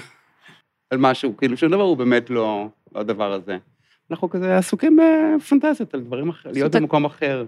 [0.89, 3.57] על משהו, כאילו שום דבר הוא באמת לא, לא הדבר הזה.
[4.11, 7.45] אנחנו כזה עסוקים בפנטזיות על דברים אחרים, להיות במקום אחר.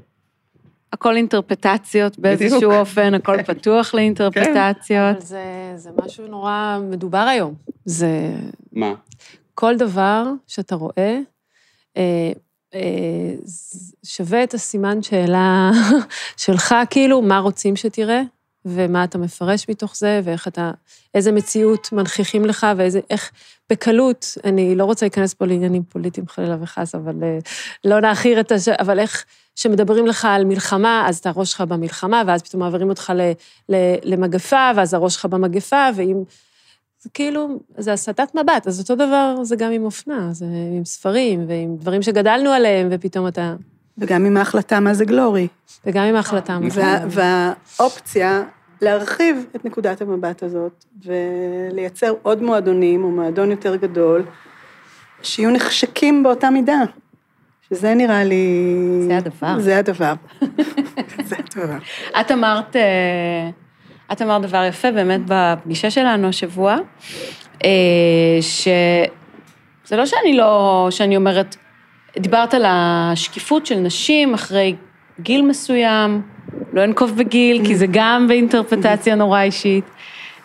[0.95, 2.73] הכל אינטרפטציות באיזשהו בדיוק.
[2.73, 5.15] אופן, הכל פתוח לאינטרפטציות.
[5.15, 7.53] אבל זה, זה משהו נורא מדובר היום.
[7.85, 8.09] זה
[8.73, 8.93] מה?
[9.53, 11.19] כל דבר שאתה רואה,
[11.97, 12.31] אה,
[12.73, 13.33] אה,
[14.03, 15.71] שווה את הסימן שאלה
[16.37, 18.21] שלך, כאילו, מה רוצים שתראה,
[18.65, 20.71] ומה אתה מפרש מתוך זה, ואיך אתה,
[21.13, 23.31] איזה מציאות מנכיחים לך, ואיזה, איך
[23.69, 27.37] בקלות, אני לא רוצה להיכנס פה לעניינים פוליטיים חלילה וחס, אבל אה,
[27.85, 28.67] לא נעכיר את הש...
[28.67, 33.13] אבל איך שמדברים לך על מלחמה, אז אתה הראש שלך במלחמה, ואז פתאום מעבירים אותך
[33.15, 33.31] ל,
[33.69, 36.23] ל, למגפה, ואז הראש שלך במגפה, ואם...
[37.05, 40.45] זה כאילו, זה הסטת מבט, אז אותו דבר זה גם עם אופנה, זה
[40.77, 43.55] עם ספרים ועם דברים שגדלנו עליהם, ופתאום אתה...
[43.97, 45.47] וגם עם ההחלטה מה זה גלורי.
[45.85, 46.57] וגם עם ההחלטה.
[46.71, 48.43] וה, והאופציה
[48.81, 54.23] להרחיב את נקודת המבט הזאת, ולייצר עוד מועדונים, או מועדון יותר גדול,
[55.21, 56.79] שיהיו נחשקים באותה מידה.
[57.69, 58.45] שזה נראה לי...
[59.07, 59.59] זה הדבר.
[59.59, 60.13] זה הדבר.
[61.27, 61.77] זה הדבר.
[62.19, 63.49] את אמרת, אה,
[64.11, 66.75] את אמרת דבר יפה באמת בפגישה שלנו השבוע,
[67.63, 67.69] אה,
[68.39, 71.55] שזה לא שאני לא, שאני אומרת,
[72.19, 74.75] דיברת על השקיפות של נשים אחרי
[75.19, 76.21] גיל מסוים,
[76.73, 79.85] לא אנקוב בגיל, כי זה גם באינטרפטציה נורא אישית,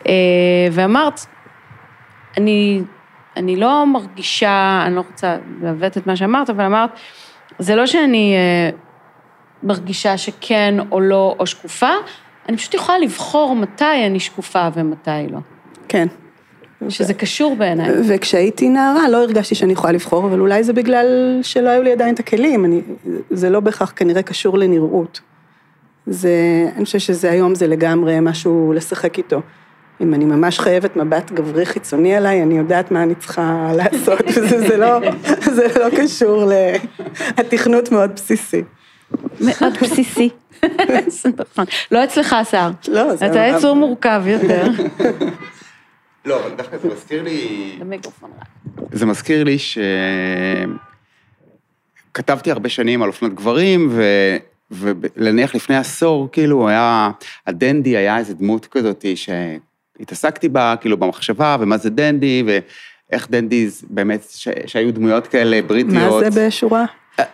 [0.06, 0.12] אה,
[0.72, 1.20] ואמרת,
[2.38, 2.80] אני,
[3.36, 6.90] אני לא מרגישה, אני לא רוצה לעוות את מה שאמרת, אבל אמרת,
[7.58, 8.70] זה לא שאני אה,
[9.62, 11.90] מרגישה שכן או לא או שקופה,
[12.48, 15.38] אני פשוט יכולה לבחור מתי אני שקופה ומתי לא.
[15.88, 16.06] כן.
[16.88, 17.90] שזה קשור בעיניי.
[18.08, 22.14] וכשהייתי נערה לא הרגשתי שאני יכולה לבחור, אבל אולי זה בגלל שלא היו לי עדיין
[22.14, 22.80] את הכלים, אני,
[23.30, 25.20] זה לא בהכרח כנראה קשור לנראות.
[26.06, 26.30] זה,
[26.76, 29.40] אני חושבת שזה היום זה לגמרי משהו לשחק איתו.
[30.00, 34.60] אם אני ממש חייבת מבט גברי חיצוני עליי, אני יודעת מה אני צריכה לעשות, וזה
[34.60, 35.00] זה לא,
[35.56, 36.52] זה לא קשור
[37.38, 38.62] לתכנות מאוד בסיסי.
[39.40, 40.28] מאוד בסיסי.
[41.22, 41.64] זה נכון.
[41.90, 42.70] לא אצלך, השר.
[42.88, 43.26] לא, זה...
[43.26, 44.68] אתה יצור מורכב יותר.
[46.24, 47.76] לא, אבל דווקא זה מזכיר לי...
[47.80, 48.30] למיקרופון.
[48.92, 49.78] זה מזכיר לי ש...
[52.14, 54.02] כתבתי הרבה שנים על אופנות גברים, ו...
[54.70, 57.10] ולנניח לפני עשור, כאילו, היה,
[57.46, 59.04] הדנדי היה איזו דמות כזאת
[60.00, 64.48] שהתעסקתי בה, כאילו, במחשבה, ומה זה דנדי, ואיך דנדי באמת, ש...
[64.66, 65.94] שהיו דמויות כאלה בריטיות.
[65.94, 66.84] מה זה בשורה?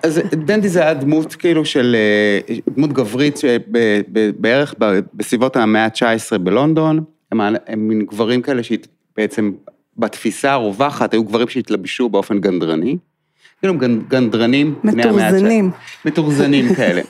[0.03, 1.97] אז דנדי זה היה דמות כאילו של,
[2.49, 4.75] אה, דמות גברית שבערך
[5.15, 9.53] בסביבות המאה ה-19 בלונדון, הם, הם מין גברים כאלה שבעצם
[9.97, 12.97] בתפיסה הרווחת היו גברים שהתלבשו באופן גנדרני,
[13.61, 15.33] כאילו גנ, גנדרנים בני המאה ה-19.
[15.33, 15.71] מתורזנים.
[16.05, 17.03] מתורזנים כאלה.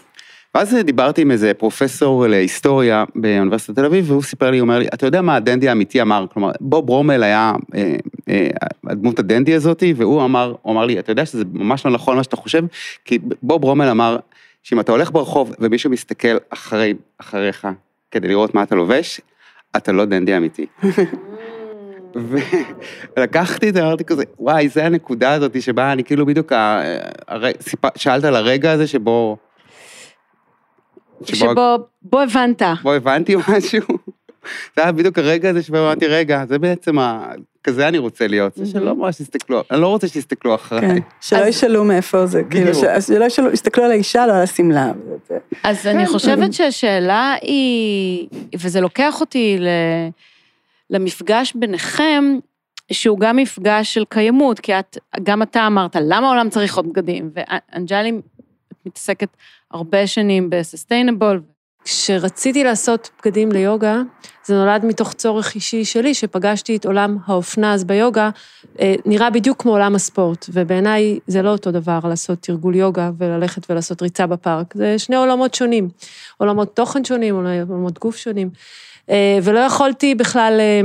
[0.56, 4.86] ואז דיברתי עם איזה פרופסור להיסטוריה באוניברסיטת תל אביב, והוא סיפר לי, הוא אומר לי,
[4.94, 6.26] אתה יודע מה הדנדי האמיתי אמר?
[6.32, 7.96] כלומר, בוב רומל היה אה,
[8.28, 8.48] אה,
[8.86, 12.22] הדמות הדנדי הזאתי, והוא אמר, הוא אמר לי, אתה יודע שזה ממש לא נכון מה
[12.22, 12.64] שאתה חושב,
[13.04, 14.16] כי בוב רומל אמר,
[14.62, 17.68] שאם אתה הולך ברחוב ומישהו מסתכל אחרי, אחריך
[18.10, 19.20] כדי לראות מה אתה לובש,
[19.76, 20.66] אתה לא דנדי אמיתי.
[23.16, 26.82] ולקחתי את זה, אמרתי כזה, וואי, זה הנקודה הזאת שבה אני כאילו בדיוק, ה-
[27.28, 29.36] הר- סיפ- שאלת על הרגע הזה שבו...
[31.24, 32.62] שבו, בו הבנת.
[32.82, 33.82] בו הבנתי משהו.
[34.76, 37.32] זה היה בדיוק הרגע הזה שבו אמרתי, רגע, זה בעצם ה...
[37.64, 40.80] כזה אני רוצה להיות, זה שלא ממש תסתכלו, אני לא רוצה שתסתכלו אחריי.
[40.80, 44.92] כן, שלא ישאלו מאיפה זה, כאילו, שלא ישאלו, יסתכלו על האישה, לא על השמלה.
[45.62, 50.08] אז אני חושבת שהשאלה היא, וזה לוקח אותי ל-
[50.90, 52.24] למפגש ביניכם,
[52.92, 57.30] שהוא גם מפגש של קיימות, כי את, גם אתה אמרת, למה העולם צריך עוד בגדים?
[57.34, 58.12] ואנג'לי
[58.86, 59.28] מתעסקת
[59.72, 61.40] הרבה שנים בסוסטיינבול.
[61.86, 64.02] כשרציתי לעשות בגדים ליוגה,
[64.44, 67.74] זה נולד מתוך צורך אישי שלי, שפגשתי את עולם האופנה.
[67.74, 68.30] אז ביוגה,
[68.80, 73.70] אה, נראה בדיוק כמו עולם הספורט, ובעיניי זה לא אותו דבר לעשות תרגול יוגה וללכת
[73.70, 75.88] ולעשות ריצה בפארק, זה שני עולמות שונים,
[76.36, 78.50] עולמות תוכן שונים, עולמות גוף שונים,
[79.10, 80.80] אה, ולא יכולתי בכלל אה,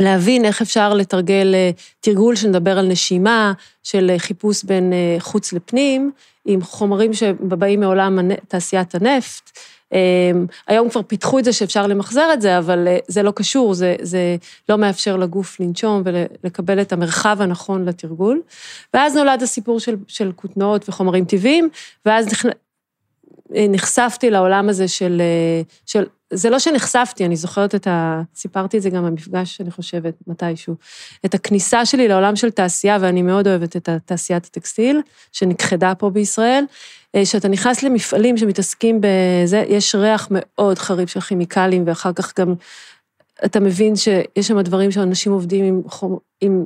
[0.00, 1.54] להבין איך אפשר לתרגל
[2.00, 6.10] תרגול שנדבר על נשימה, של חיפוש בין חוץ לפנים,
[6.48, 9.58] עם חומרים שבאים מעולם תעשיית הנפט,
[10.66, 14.36] היום כבר פיתחו את זה שאפשר למחזר את זה, אבל זה לא קשור, זה, זה
[14.68, 18.42] לא מאפשר לגוף לנשום ולקבל את המרחב הנכון לתרגול.
[18.94, 21.68] ואז נולד הסיפור של, של כותנות וחומרים טבעיים,
[22.06, 22.26] ואז
[23.50, 25.22] נחשפתי לעולם הזה של,
[25.86, 28.22] של זה לא שנחשפתי, אני זוכרת את ה...
[28.34, 30.74] סיפרתי את זה גם במפגש, אני חושבת, מתישהו.
[31.24, 35.00] את הכניסה שלי לעולם של תעשייה, ואני מאוד אוהבת את תעשיית הטקסטיל,
[35.32, 36.64] שנכחדה פה בישראל,
[37.14, 42.54] אה, שאתה נכנס למפעלים שמתעסקים בזה, יש ריח מאוד חריף של כימיקלים, ואחר כך גם
[43.44, 46.64] אתה מבין שיש שם דברים שאנשים עובדים עם, חום, עם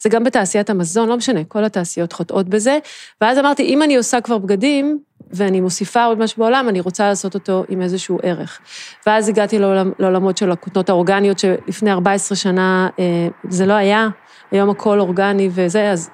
[0.00, 2.78] זה גם בתעשיית המזון, לא משנה, כל התעשיות חוטאות בזה.
[3.20, 4.98] ואז אמרתי, אם אני עושה כבר בגדים,
[5.32, 8.60] ואני מוסיפה עוד משהו בעולם, אני רוצה לעשות אותו עם איזשהו ערך.
[9.06, 14.08] ואז הגעתי לעולם, לעולמות של הכותנות האורגניות, שלפני 14 שנה אה, זה לא היה,
[14.50, 16.10] היום הכל אורגני וזה, אז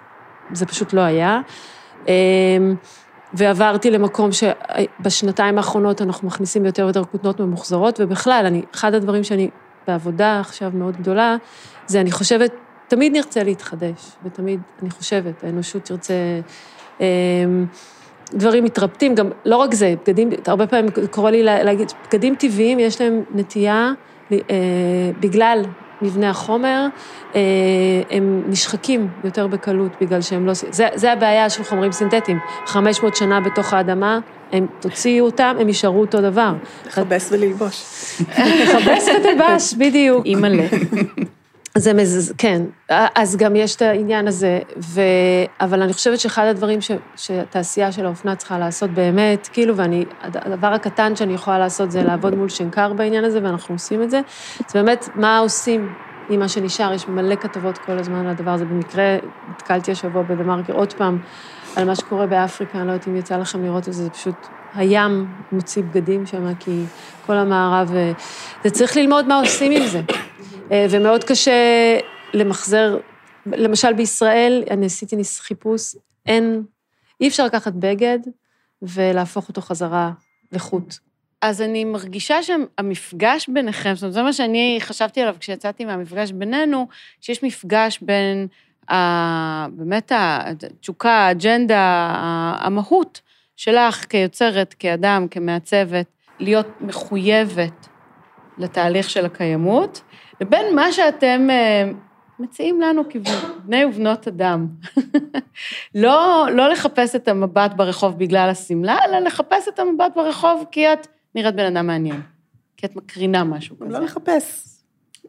[0.52, 1.40] זה פשוט לא היה.
[2.08, 2.14] אה,
[3.34, 9.50] ועברתי למקום שבשנתיים האחרונות אנחנו מכניסים יותר ויותר כותנות ממוחזרות, ובכלל, אני, אחד הדברים שאני
[9.86, 11.36] בעבודה עכשיו מאוד גדולה,
[11.86, 12.52] זה אני חושבת
[12.88, 16.14] תמיד נרצה להתחדש, ותמיד, אני חושבת, האנושות תרצה...
[17.00, 17.66] אמ,
[18.32, 23.00] דברים מתרפטים, גם לא רק זה, בגדים, הרבה פעמים קורה לי להגיד, בגדים טבעיים יש
[23.00, 23.92] להם נטייה,
[24.32, 24.38] אה,
[25.20, 25.62] בגלל
[26.02, 26.86] מבנה החומר,
[27.34, 27.40] אה,
[28.10, 30.52] הם נשחקים יותר בקלות בגלל שהם לא...
[30.54, 32.38] זה, זה הבעיה של חומרים סינתטיים.
[32.66, 34.18] 500 שנה בתוך האדמה,
[34.52, 36.52] הם תוציאו אותם, הם יישארו אותו דבר.
[36.86, 37.82] לכבס וללבוש.
[38.62, 40.26] לכבס ותלבש, בדיוק.
[40.26, 40.66] אימא'לה.
[41.78, 42.34] זה מז...
[42.38, 45.00] כן, אז גם יש את העניין הזה, ו...
[45.60, 46.90] אבל אני חושבת שאחד הדברים ש...
[47.16, 52.34] שהתעשייה של האופנה צריכה לעשות באמת, כאילו, ואני, הדבר הקטן שאני יכולה לעשות זה לעבוד
[52.34, 54.20] מול שנקר בעניין הזה, ואנחנו עושים את זה,
[54.68, 55.92] זה באמת מה עושים
[56.28, 58.64] עם מה שנשאר, יש מלא כתבות כל הזמן על הדבר הזה.
[58.64, 59.16] במקרה,
[59.50, 61.18] נתקלתי השבוע בדה-מרקר עוד פעם,
[61.76, 64.34] על מה שקורה באפריקה, אני לא יודעת אם יצא לכם לראות את זה, זה פשוט,
[64.74, 66.84] הים מוציא בגדים שם, כי
[67.26, 67.92] כל המערב,
[68.64, 70.00] זה צריך ללמוד מה עושים עם זה.
[70.72, 71.98] אה, ומאוד קשה
[72.34, 72.98] למחזר,
[73.46, 76.62] למשל בישראל, אני עשיתי חיפוש, אין,
[77.20, 78.18] אי אפשר לקחת בגד
[78.82, 80.12] ולהפוך אותו חזרה
[80.52, 80.94] לחוט.
[81.42, 86.88] אז אני מרגישה שהמפגש ביניכם, זאת אומרת, זה מה שאני חשבתי עליו כשיצאתי מהמפגש בינינו,
[87.20, 88.46] שיש מפגש בין
[88.90, 92.12] ה, באמת התשוקה, האג'נדה,
[92.58, 93.20] המהות
[93.56, 96.06] שלך כיוצרת, כאדם, כמעצבת,
[96.38, 97.88] להיות מחויבת
[98.58, 100.02] לתהליך של הקיימות,
[100.40, 101.90] לבין מה שאתם אה,
[102.38, 104.66] מציעים לנו כבני ובנות אדם.
[105.94, 111.06] לא, לא לחפש את המבט ברחוב בגלל השמלה, אלא לחפש את המבט ברחוב כי את
[111.34, 112.20] נראית בן אדם מעניין.
[112.76, 113.88] כי את מקרינה משהו כזה.
[113.88, 114.76] לא לחפש.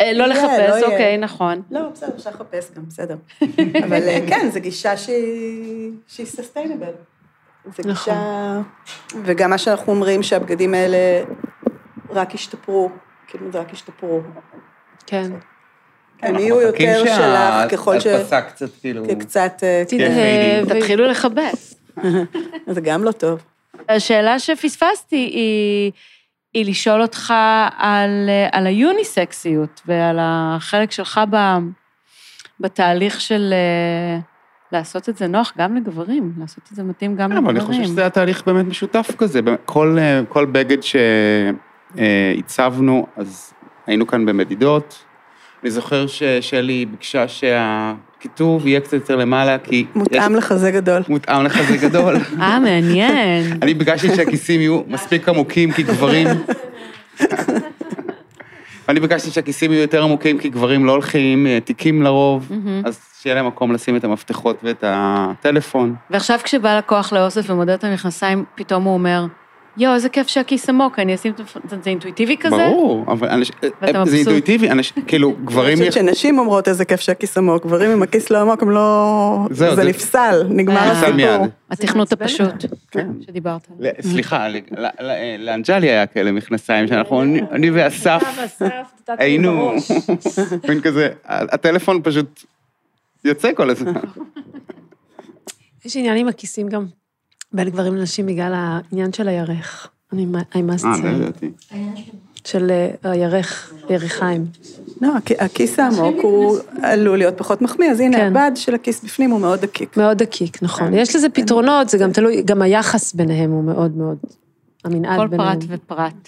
[0.02, 1.62] אה, לא לחפש, לא אוקיי, נכון.
[1.72, 3.18] לא, בסדר, אפשר לחפש גם, בסדר.
[3.88, 6.92] אבל אה, כן, זו גישה שהיא סוסטיינבל.
[7.66, 8.14] זו נכון.
[8.14, 8.62] גישה...
[9.24, 11.24] וגם מה שאנחנו אומרים, שהבגדים האלה
[12.10, 12.90] רק ישתפרו,
[13.28, 14.22] כאילו זה רק ישתפרו.
[15.06, 15.32] כן.
[16.22, 18.06] הם יהיו יותר שלך ככל ש...
[18.08, 19.04] ההדפסה קצת כאילו...
[19.20, 19.64] קצת...
[20.68, 21.76] תתחילו לכבס.
[22.74, 23.44] זה גם לא טוב.
[23.90, 25.92] השאלה שפספסתי היא,
[26.54, 27.34] היא לשאול אותך
[27.78, 31.38] על, על היוניסקסיות ועל החלק שלך ב,
[32.60, 33.54] בתהליך של
[34.72, 37.46] לעשות את זה נוח גם לגברים, לעשות את זה מתאים גם לגברים.
[37.46, 39.40] אבל אני חושב שזה היה תהליך באמת משותף כזה.
[39.66, 39.98] כל,
[40.30, 40.78] כל בגד
[41.96, 43.54] שהצבנו, אז
[43.88, 45.04] היינו כאן במדידות.
[45.64, 49.86] אני זוכר ששלי ביקשה שהכיתוב יהיה קצת יותר למעלה, כי...
[49.96, 50.38] מותאם יש...
[50.38, 51.02] לחזה גדול.
[51.10, 52.16] מותאם לחזה גדול.
[52.42, 53.58] אה, מעניין.
[53.62, 56.28] אני ביקשתי שהכיסים יהיו מספיק עמוקים, כי גברים...
[58.90, 62.52] אני ביקשתי שהכיסים יהיו יותר עמוקים, כי גברים לא הולכים אה, תיקים לרוב,
[62.86, 65.96] אז שיהיה להם מקום לשים את המפתחות ואת הטלפון.
[66.10, 69.26] ועכשיו כשבא לקוח לאוסף ומודד את המכנסיים, פתאום הוא אומר,
[69.78, 71.44] יואו, איזה כיף שהכיס עמוק, אני אשים את זה,
[71.84, 72.56] זה אינטואיטיבי כזה?
[72.56, 73.52] ברור, אבל אנש...
[74.06, 74.94] זה אינטואיטיבי, אנש...
[75.08, 75.78] כאילו, גברים...
[75.78, 79.48] אני חושבת שנשים אומרות איזה כיף שהכיס עמוק, גברים עם הכיס לא עמוק, הם לא...
[79.52, 81.48] זה, זה נפסל, נגמר הסיפור.
[81.70, 83.08] התכנות הפשוט, כן.
[83.22, 83.68] שדיברת.
[84.02, 84.48] סליחה,
[85.40, 88.24] לאנג'לי היה כאלה מכנסיים, שאנחנו, אני ואסף,
[89.08, 89.74] היינו,
[90.70, 92.44] מין כזה, הטלפון פשוט
[93.24, 93.94] יוצא כל הזמן.
[95.86, 96.86] יש עניין עם הכיסים גם.
[97.54, 99.90] בין גברים לנשים בגלל העניין של הירך.
[100.14, 100.86] אני must say.
[100.86, 101.52] אה, לא ידעתי.
[102.46, 104.46] של אה, הירך, יריחיים.
[105.02, 108.36] לא, הכיס העמוק הוא עלול להיות פחות מחמיא, אז הנה, כן.
[108.36, 109.98] הבד של הכיס בפנים הוא מאוד דקיק.
[109.98, 110.88] מאוד דקיק, נכון.
[110.88, 110.94] כן.
[110.94, 114.18] יש לזה פתרונות, זה גם תלוי, גם היחס ביניהם הוא מאוד מאוד,
[114.86, 115.30] המנעד ביניהם.
[115.30, 116.28] כל פרט ופרט.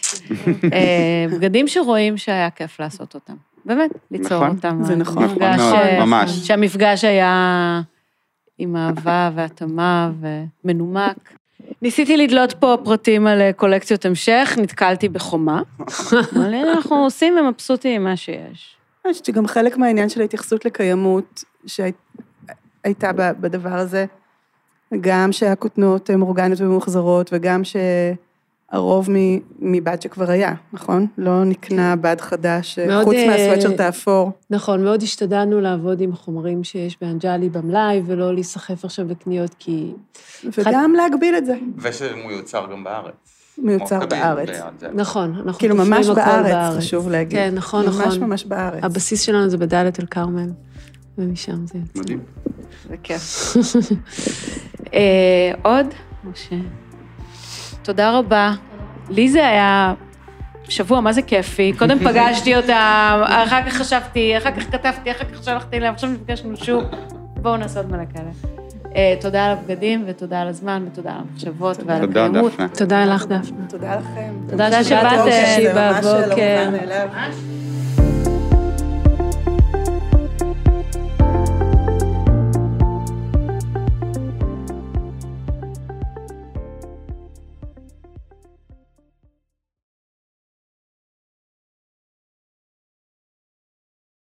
[0.74, 3.34] אה, בגדים שרואים שהיה כיף לעשות אותם.
[3.66, 4.56] באמת, ליצור נכון.
[4.56, 4.84] אותם.
[4.84, 5.24] זה נכון.
[6.00, 6.32] ממש.
[6.32, 7.82] שהמפגש היה...
[8.60, 10.12] עם אהבה והתאמה
[10.64, 11.34] ומנומק.
[11.82, 15.62] ניסיתי לדלות פה פרטים על אה, קולקציות המשך, נתקלתי בחומה.
[16.36, 18.76] אבל הנה אנחנו עושים ומבסוטים עם מה שיש.
[19.06, 24.06] אני חושבת שגם חלק מהעניין של ההתייחסות לקיימות שהייתה בדבר הזה,
[25.02, 27.64] גם שהכותנות הן אורגניות וממוחזרות, וגם
[28.72, 29.08] שהרוב
[29.60, 31.08] מבד שכבר היה, נכון?
[31.18, 32.02] לא נקנה כן.
[32.02, 34.32] בד חדש, מאוד, חוץ אה, מהסוואטשרט האפור.
[34.50, 39.94] נכון, מאוד השתדלנו לעבוד עם חומרים שיש באנג'לי במלאי, ולא להיסחף עכשיו בקניות, כי...
[40.58, 43.14] וגם להגביל את זה, ושהוא יוצר גם בארץ.
[43.64, 44.50] מיוצר בארץ.
[44.94, 47.40] נכון, אנחנו כאילו ממש הכל בארץ, חשוב להגיד.
[47.40, 48.20] כן, נכון, ממש נכון.
[48.20, 48.84] ממש בארץ.
[48.84, 50.50] הבסיס שלנו זה בדאלית אל כרמל,
[51.18, 52.00] ומשם זה יוצא.
[52.00, 52.20] מדהים.
[52.90, 53.56] זה כיף.
[54.94, 55.86] אה, עוד?
[56.24, 56.56] משה.
[57.84, 58.52] תודה רבה.
[59.10, 59.94] לי זה היה
[60.70, 61.74] שבוע, מה זה כיפי.
[61.78, 66.58] קודם פגשתי אותם, אחר כך חשבתי, אחר כך כתבתי, אחר כך שלחתי אליהם, עכשיו נפגשנו
[66.58, 66.84] שוב.
[67.42, 68.30] בואו נעשה עוד מלא כאלה.
[68.96, 72.52] אה, תודה על הבגדים, ותודה על הזמן, ותודה על המחשבות ועל תודה, הקיימות.
[72.52, 72.68] דפנה.
[72.70, 73.66] תודה לך, דפנה.
[73.70, 74.34] תודה לכם.
[74.50, 76.74] תודה תודה שבאתם.